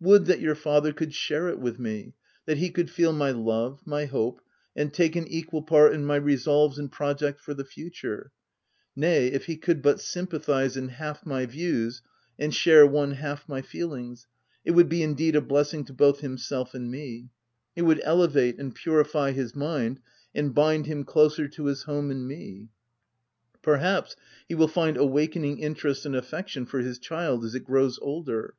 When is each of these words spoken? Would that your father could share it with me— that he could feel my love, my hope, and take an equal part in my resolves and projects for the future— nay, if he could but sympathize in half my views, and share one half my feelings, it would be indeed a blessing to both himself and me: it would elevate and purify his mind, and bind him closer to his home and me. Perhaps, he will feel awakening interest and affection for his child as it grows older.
Would 0.00 0.24
that 0.24 0.40
your 0.40 0.54
father 0.54 0.94
could 0.94 1.12
share 1.12 1.48
it 1.50 1.58
with 1.60 1.78
me— 1.78 2.14
that 2.46 2.56
he 2.56 2.70
could 2.70 2.88
feel 2.88 3.12
my 3.12 3.32
love, 3.32 3.82
my 3.86 4.06
hope, 4.06 4.40
and 4.74 4.90
take 4.90 5.14
an 5.14 5.28
equal 5.28 5.60
part 5.60 5.92
in 5.92 6.06
my 6.06 6.16
resolves 6.16 6.78
and 6.78 6.90
projects 6.90 7.42
for 7.42 7.52
the 7.52 7.66
future— 7.66 8.32
nay, 8.96 9.26
if 9.28 9.44
he 9.44 9.58
could 9.58 9.82
but 9.82 10.00
sympathize 10.00 10.78
in 10.78 10.88
half 10.88 11.26
my 11.26 11.44
views, 11.44 12.00
and 12.38 12.54
share 12.54 12.86
one 12.86 13.10
half 13.10 13.46
my 13.46 13.60
feelings, 13.60 14.26
it 14.64 14.70
would 14.70 14.88
be 14.88 15.02
indeed 15.02 15.36
a 15.36 15.42
blessing 15.42 15.84
to 15.84 15.92
both 15.92 16.20
himself 16.20 16.72
and 16.72 16.90
me: 16.90 17.28
it 17.76 17.82
would 17.82 18.00
elevate 18.04 18.58
and 18.58 18.74
purify 18.74 19.32
his 19.32 19.54
mind, 19.54 20.00
and 20.34 20.54
bind 20.54 20.86
him 20.86 21.04
closer 21.04 21.46
to 21.46 21.66
his 21.66 21.82
home 21.82 22.10
and 22.10 22.26
me. 22.26 22.70
Perhaps, 23.60 24.16
he 24.48 24.54
will 24.54 24.66
feel 24.66 24.96
awakening 24.98 25.58
interest 25.58 26.06
and 26.06 26.16
affection 26.16 26.64
for 26.64 26.78
his 26.78 26.98
child 26.98 27.44
as 27.44 27.54
it 27.54 27.64
grows 27.64 27.98
older. 28.00 28.54